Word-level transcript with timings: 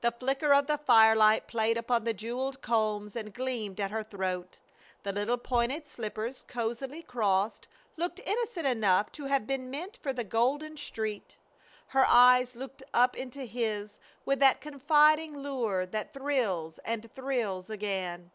The 0.00 0.12
flicker 0.12 0.54
of 0.54 0.66
the 0.66 0.78
firelight 0.78 1.46
played 1.46 1.76
upon 1.76 2.04
the 2.04 2.14
jeweled 2.14 2.62
combs 2.62 3.14
and 3.14 3.34
gleamed 3.34 3.78
at 3.80 3.90
her 3.90 4.02
throat. 4.02 4.60
The 5.02 5.12
little 5.12 5.36
pointed 5.36 5.86
slippers 5.86 6.42
cozily 6.48 7.02
crossed 7.02 7.68
looked 7.98 8.18
innocent 8.24 8.66
enough 8.66 9.12
to 9.12 9.26
have 9.26 9.46
been 9.46 9.68
meant 9.70 9.98
for 10.02 10.14
the 10.14 10.24
golden 10.24 10.78
street. 10.78 11.36
Her 11.88 12.06
eyes 12.08 12.56
looked 12.56 12.82
up 12.94 13.14
into 13.14 13.40
his 13.44 13.98
with 14.24 14.38
that 14.38 14.62
confiding 14.62 15.36
lure 15.36 15.84
that 15.84 16.14
thrills 16.14 16.78
and 16.86 17.12
thrills 17.12 17.68
again. 17.68 18.30